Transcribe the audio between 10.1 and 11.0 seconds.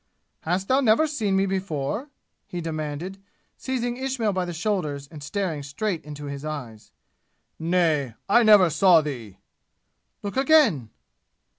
"Look again!"